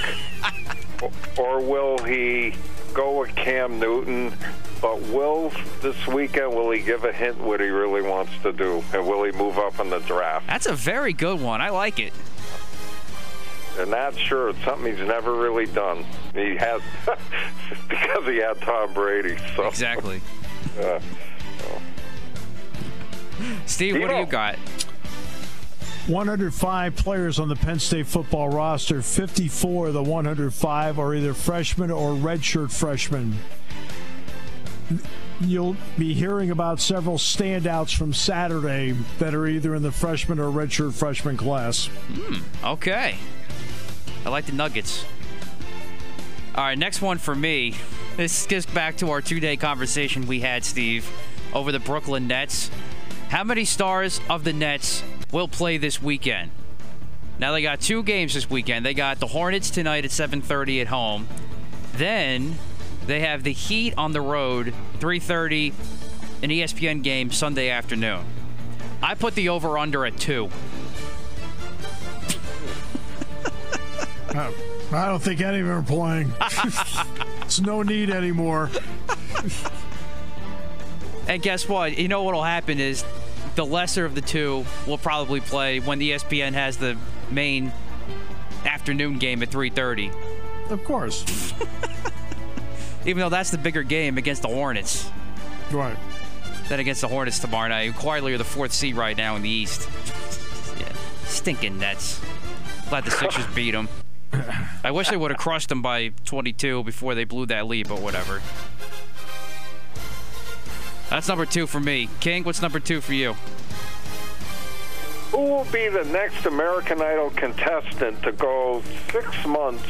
[1.38, 2.54] or will he
[2.94, 4.34] go with Cam Newton?
[4.82, 8.84] But will this weekend will he give a hint what he really wants to do,
[8.94, 10.48] and will he move up in the draft?
[10.48, 11.60] That's a very good one.
[11.60, 12.14] I like it.
[13.78, 16.06] And that's sure it's something he's never really done.
[16.34, 16.82] He has
[17.90, 19.38] because he had Tom Brady.
[19.56, 20.22] So exactly.
[20.78, 21.00] Uh,
[21.60, 21.82] so.
[23.66, 24.58] Steve, what do you got?
[26.08, 29.02] 105 players on the Penn State football roster.
[29.02, 33.40] 54 of the 105 are either freshmen or redshirt freshmen.
[35.42, 40.52] You'll be hearing about several standouts from Saturday that are either in the freshman or
[40.52, 41.88] redshirt freshman class.
[41.88, 43.16] Hmm, okay.
[44.26, 45.06] I like the Nuggets.
[46.54, 47.74] All right, next one for me.
[48.18, 51.10] This gets back to our two day conversation we had, Steve,
[51.54, 52.72] over the Brooklyn Nets.
[53.28, 55.04] How many stars of the Nets
[55.34, 56.52] will play this weekend?
[57.40, 58.86] Now they got two games this weekend.
[58.86, 61.28] They got the Hornets tonight at 7:30 at home.
[61.98, 62.58] Then
[63.06, 65.74] they have the Heat on the road, 3:30,
[66.42, 68.24] an ESPN game Sunday afternoon.
[69.04, 70.50] I put the over under at two.
[74.38, 76.32] I don't think any of them are playing.
[77.46, 78.72] It's no need anymore.
[81.28, 81.98] And guess what?
[81.98, 83.06] You know what'll happen is
[83.56, 86.98] the lesser of the two will probably play when the ESPN has the
[87.30, 87.72] main
[88.66, 90.12] afternoon game at 3:30.
[90.72, 91.24] Of course.
[93.06, 95.10] Even though that's the bigger game against the Hornets.
[95.72, 95.98] Right.
[96.68, 97.96] Then against the Hornets tomorrow night.
[97.96, 99.88] Quietly are the fourth seed right now in the East.
[100.80, 100.92] Yeah.
[101.26, 102.20] Stinking Nets.
[102.90, 103.88] Glad the Sixers beat them.
[104.84, 108.02] I wish they would have crushed them by 22 before they blew that lead, but
[108.02, 108.42] whatever.
[111.10, 112.10] That's number two for me.
[112.20, 113.36] King, what's number two for you?
[115.32, 118.82] Who will be the next American Idol contestant to go
[119.12, 119.86] six months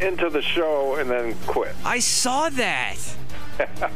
[0.00, 1.74] into the show and then quit?
[1.84, 2.96] I saw that.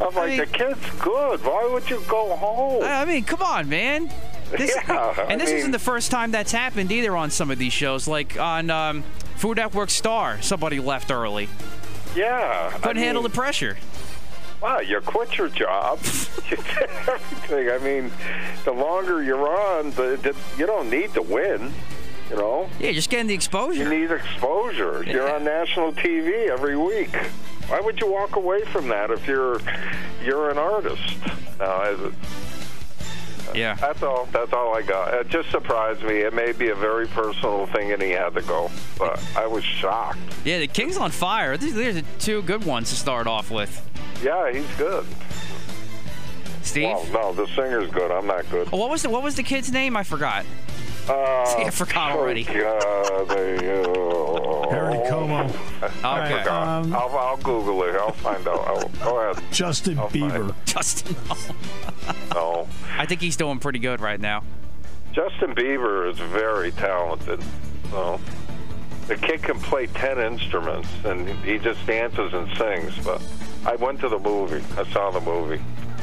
[0.00, 1.44] I'm like, mean- the kid's good.
[1.44, 2.82] Why would you go home?
[2.84, 4.10] I mean, come on, man.
[4.50, 7.50] This, Yeah, I and this mean- isn't the first time that's happened either on some
[7.50, 8.06] of these shows.
[8.08, 9.02] Like on um,
[9.36, 11.48] Food Network Star, somebody left early.
[12.16, 12.70] yeah.
[12.82, 13.76] Couldn't handle the pressure.
[14.60, 16.00] Wow, you quit your job.
[16.50, 17.70] you did everything.
[17.70, 18.10] I mean,
[18.64, 21.72] the longer you're on, the, the, you don't need to win.
[22.30, 23.84] You know, Yeah, just getting the exposure.
[23.84, 25.02] you need exposure.
[25.06, 27.14] You're on national TV every week.
[27.68, 29.60] Why would you walk away from that if you're
[30.22, 31.00] you're an artist?
[31.58, 32.12] No, as-
[33.54, 33.74] Yeah.
[33.74, 34.28] that's all.
[34.32, 35.14] That's all I got.
[35.14, 36.18] It just surprised me.
[36.18, 38.70] It may be a very personal thing, and he had to go.
[38.98, 40.18] But I was shocked.
[40.44, 41.56] Yeah, the King's on fire.
[41.56, 43.84] These, are two good ones to start off with.
[44.22, 45.06] Yeah, he's good.
[46.62, 46.84] Steve?
[46.84, 48.10] Well, no, the singer's good.
[48.10, 48.70] I'm not good.
[48.70, 49.96] What was the what was the kid's name?
[49.96, 50.44] I forgot.
[51.08, 52.46] Uh, See, I forgot already.
[52.50, 55.44] Oh, God, they, uh, Harry Como.
[55.44, 55.54] Okay.
[56.04, 56.68] I forgot.
[56.84, 57.94] Um, I'll, I'll Google it.
[57.94, 58.66] I'll find out.
[58.66, 59.42] I'll, go ahead.
[59.52, 60.50] Justin I'll Bieber.
[60.50, 60.54] it.
[60.64, 61.16] Justin.
[62.34, 62.66] No.
[62.96, 64.42] I think he's doing pretty good right now.
[65.12, 67.42] Justin Bieber is very talented.
[67.90, 68.18] So
[69.08, 72.96] the kid can play ten instruments, and he just dances and sings.
[73.04, 73.20] But
[73.66, 74.64] I went to the movie.
[74.78, 75.60] I saw the movie.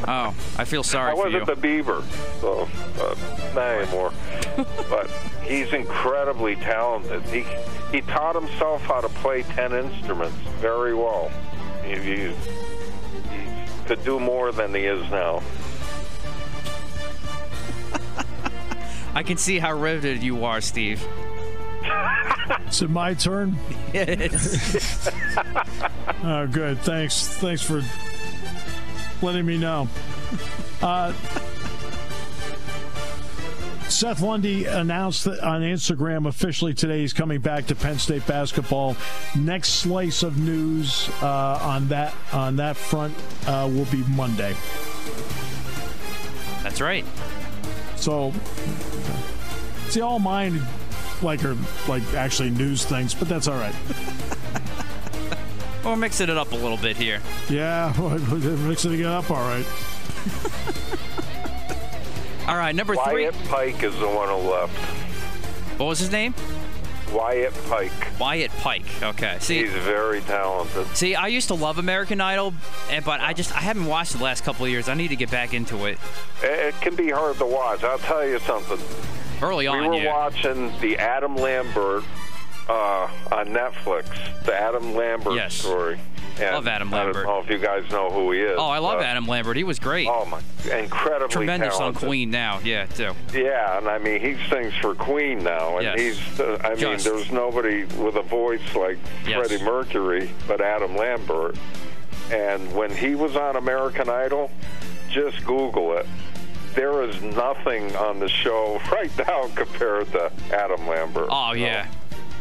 [0.07, 1.39] Oh, I feel sorry I for you.
[1.39, 2.03] wasn't the Beaver,
[2.41, 2.67] so
[2.99, 3.15] uh,
[3.55, 4.13] not anymore.
[4.89, 5.09] but
[5.43, 7.23] he's incredibly talented.
[7.23, 7.45] He
[7.91, 11.31] he taught himself how to play ten instruments very well.
[11.83, 12.33] He, he, he
[13.87, 15.41] could do more than he is now.
[19.15, 21.07] I can see how riveted you are, Steve.
[22.69, 23.55] Is it my turn?
[23.93, 25.09] Yes.
[26.23, 26.79] Oh, good.
[26.79, 27.27] Thanks.
[27.27, 27.81] Thanks for
[29.21, 29.87] letting me know.
[30.81, 31.13] Uh,
[33.89, 38.97] Seth Lundy announced that on Instagram officially today he's coming back to Penn State basketball.
[39.37, 43.15] Next slice of news uh, on that on that front
[43.47, 44.55] uh, will be Monday.
[46.63, 47.05] That's right.
[47.95, 48.33] So,
[49.89, 50.61] see, all mine
[51.21, 51.55] like are
[51.87, 53.75] like actually news things, but that's all right.
[55.85, 57.21] We're mixing it up a little bit here.
[57.49, 58.17] Yeah, we're
[58.57, 59.29] mixing it up.
[59.29, 59.65] All right.
[62.47, 63.23] All right, number three.
[63.29, 64.75] Wyatt Pike is the one who left.
[65.79, 66.33] What was his name?
[67.11, 67.91] Wyatt Pike.
[68.19, 68.85] Wyatt Pike.
[69.03, 69.37] Okay.
[69.39, 70.87] See, He's very talented.
[70.95, 72.53] see, I used to love American Idol,
[73.05, 74.89] but I just I haven't watched the last couple of years.
[74.89, 75.97] I need to get back into it.
[76.43, 77.83] It it can be hard to watch.
[77.83, 78.79] I'll tell you something.
[79.41, 80.13] Early on, We were yeah.
[80.13, 82.03] watching the Adam Lambert
[82.69, 84.05] uh, on Netflix,
[84.45, 85.53] the Adam Lambert Yes.
[85.55, 85.99] story.
[86.37, 87.15] And Love Adam Lambert.
[87.15, 88.57] I don't know if you guys know who he is.
[88.59, 89.55] Oh, I love Adam Lambert.
[89.55, 90.05] He was great.
[90.09, 90.41] Oh my,
[90.77, 92.03] incredibly Tremendous talented.
[92.03, 92.59] on Queen now.
[92.61, 93.13] Yeah, too.
[93.33, 95.99] Yeah, and I mean he sings for Queen now, and Yes.
[95.99, 96.39] he's.
[96.41, 99.47] Uh, I mean, there's nobody with a voice like Yes.
[99.47, 101.55] Freddie Mercury, but Adam Lambert.
[102.31, 104.51] And when he was on American Idol,
[105.09, 106.05] just Google it.
[106.73, 111.29] There is nothing on the show right now compared to Adam Lambert.
[111.31, 111.87] Oh yeah.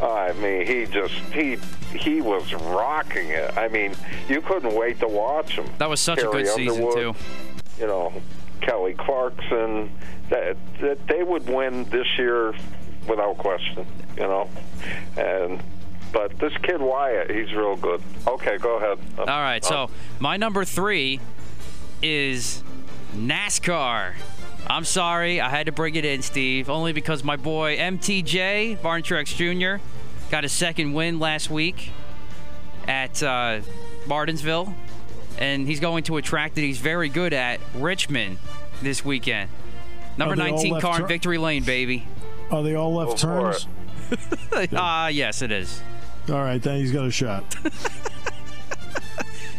[0.03, 1.57] I mean, he just he
[1.97, 3.57] he was rocking it.
[3.57, 3.95] I mean,
[4.29, 5.67] you couldn't wait to watch him.
[5.79, 7.15] That was such a good season Underwood, too.
[7.79, 8.13] You know,
[8.61, 9.91] Kelly Clarkson.
[10.31, 12.55] That, that they would win this year
[13.07, 13.87] without question.
[14.17, 14.51] You know,
[15.17, 15.63] and
[16.13, 18.03] but this kid Wyatt, he's real good.
[18.27, 18.99] Okay, go ahead.
[19.19, 19.87] All right, so uh,
[20.21, 21.21] my number three
[22.03, 22.63] is
[23.15, 24.15] NASCAR.
[24.67, 29.03] I'm sorry, I had to bring it in, Steve, only because my boy MTJ, Barn
[29.03, 29.83] Truex Jr.,
[30.31, 31.91] got a second win last week
[32.89, 33.61] at uh,
[34.07, 34.75] Martinsville,
[35.39, 38.39] and he's going to a track that he's very good at, Richmond,
[38.83, 39.51] this weekend.
[40.17, 42.07] Number Are they all 19 car in tur- Victory Lane, baby.
[42.51, 43.67] Are they all left Go turns?
[44.73, 45.83] Ah, yes, it is.
[46.29, 47.45] All right, then he's got a shot.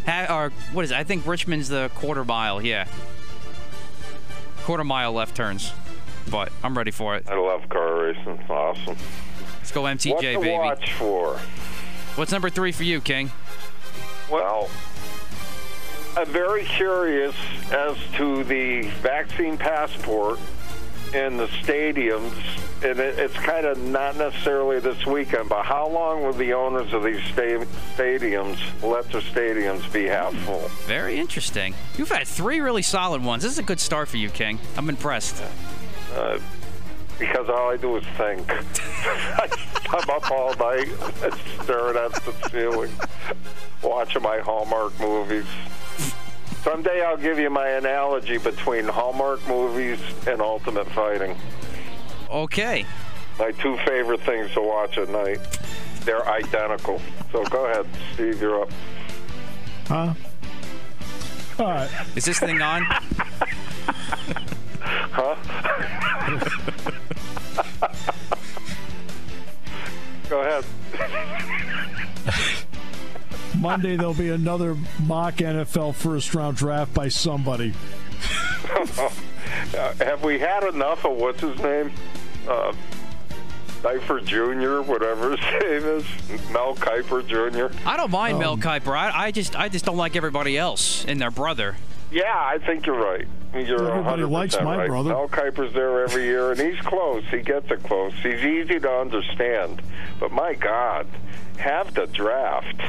[0.08, 0.97] Ha- or what is it?
[0.97, 2.62] I think Richmond's the quarter mile.
[2.62, 2.88] Yeah,
[4.66, 5.72] quarter mile left turns.
[6.30, 7.28] But I'm ready for it.
[7.30, 8.43] I love car racing.
[8.49, 8.97] Awesome.
[9.57, 10.51] Let's go MTJ, what to baby.
[10.51, 11.39] watch for?
[12.16, 13.32] What's number three for you, King?
[14.32, 14.70] Well,
[16.18, 17.36] I'm very curious
[17.72, 20.39] as to the vaccine passport
[21.16, 22.34] in the stadiums.
[22.84, 26.91] And it, it's kind of not necessarily this weekend, but how long will the owners
[26.93, 30.68] of these sta- stadiums let their stadiums be half full?
[30.86, 31.74] Very interesting.
[31.97, 33.43] You've had three really solid ones.
[33.43, 34.59] This is a good start for you, King.
[34.78, 35.41] I'm impressed.
[36.13, 36.39] Uh,
[37.18, 38.51] because all I do is think.
[39.88, 40.89] I'm up all night
[41.63, 42.91] staring at the ceiling,
[43.82, 45.45] watching my Hallmark movies.
[46.66, 51.38] Someday I'll give you my analogy between Hallmark movies and Ultimate Fighting.
[52.28, 52.84] Okay.
[53.38, 55.38] My two favorite things to watch at night.
[56.05, 56.99] They're identical.
[57.32, 57.86] So go ahead,
[58.16, 58.72] Steve, you're up.
[59.86, 60.16] Huh?
[61.59, 61.91] All right.
[62.16, 62.84] Is this thing on?
[65.18, 65.36] Huh?
[70.30, 70.66] go ahead.
[73.66, 77.74] Monday there'll be another mock NFL first round draft by somebody.
[79.78, 81.91] Uh, have we had enough of what's his name?
[82.47, 82.74] Uh,
[83.82, 86.05] Kiefer Jr., whatever his name is,
[86.51, 87.76] Mel Kiper Jr.
[87.88, 88.97] I don't mind Um, Mel Kiper.
[88.97, 91.76] I, I just I just don't like everybody else and their brother.
[92.11, 93.28] Yeah, I think you're right.
[93.53, 94.88] You're Everybody 100% likes my right.
[94.88, 95.09] brother.
[95.09, 97.24] Mel Kiper's there every year, and he's close.
[97.32, 98.13] He gets it close.
[98.24, 99.82] He's easy to understand.
[100.20, 101.07] But my God,
[101.57, 102.82] have the draft.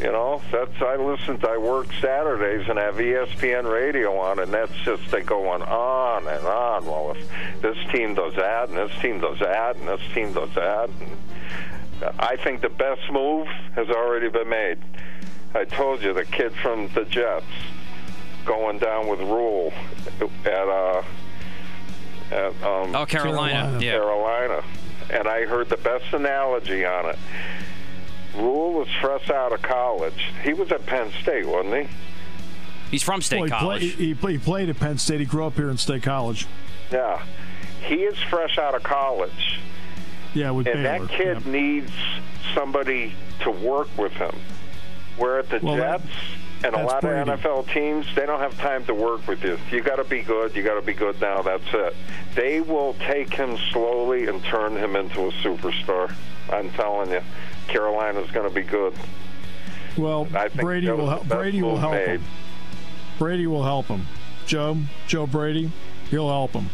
[0.00, 1.38] You know, that's I listen.
[1.40, 6.26] to I work Saturdays and have ESPN radio on, and that's just they going on
[6.26, 6.86] and on.
[6.86, 10.54] Well, if this team does that, and this team does that, and this team does
[10.54, 14.78] that, and I think the best move has already been made.
[15.54, 17.44] I told you the kid from the Jets
[18.46, 19.70] going down with Rhule
[20.46, 21.02] at uh
[22.30, 23.52] at um Oh, Carolina.
[23.52, 23.78] Carolina.
[23.84, 23.92] Yeah.
[23.92, 24.62] Carolina,
[25.10, 27.18] and I heard the best analogy on it.
[28.34, 30.32] Rhule was fresh out of college.
[30.42, 31.94] He was at Penn State, wasn't he?
[32.90, 33.82] He's from State Well, he, play, College.
[33.94, 35.20] he, he played at Penn State.
[35.20, 36.46] He grew up here in State College.
[36.90, 37.22] Yeah.
[37.82, 39.58] He is fresh out of college.
[40.34, 41.06] Yeah, with And Baylor.
[41.06, 41.46] that kid Yep.
[41.46, 41.92] needs
[42.54, 44.34] somebody to work with him.
[45.16, 46.12] Where at the Well, that- Jets
[46.64, 47.30] and a lot Brady.
[47.30, 49.58] of NFL teams, they don't have time to work with you.
[49.70, 50.54] You got to be good.
[50.54, 51.42] You got to be good now.
[51.42, 51.96] That's it.
[52.34, 56.12] They will take him slowly and turn him into a superstar.
[56.52, 57.20] I'm telling you,
[57.70, 58.94] Carolina's going to be good.
[59.96, 61.26] Well, I think Brady will help.
[61.28, 62.08] Brady will help made.
[62.20, 62.24] him.
[63.18, 64.06] Brady will help him.
[64.46, 65.70] Joe, Joe Brady,
[66.10, 66.68] he'll help him.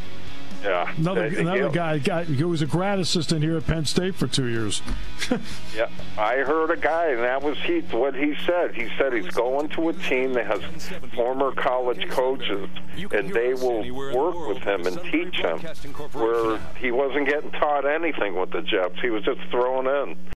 [0.62, 0.90] Yeah.
[0.96, 4.26] Another They- another guy, guy who was a grad assistant here at Penn State for
[4.26, 4.82] two years.
[5.76, 7.80] Yeah, I heard a guy, and that was he.
[7.80, 8.74] What he said.
[8.74, 10.60] He said he's going to a team that has
[11.14, 12.68] former college coaches,
[13.12, 13.82] and they will
[14.14, 15.58] work with him and teach him.
[16.12, 20.16] Where he wasn't getting taught anything with the Jets, he was just thrown in.